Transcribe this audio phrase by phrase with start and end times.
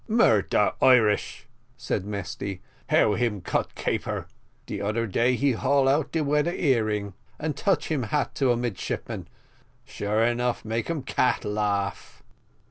[0.07, 1.45] "Murder Irish!"
[1.77, 4.25] said Mesty "how him cut caper.
[4.65, 8.51] De oder day he hawl out de weather ear ring, and touch him hat to
[8.51, 9.27] a midshipman.
[9.85, 12.23] Sure enough, make um cat laugh."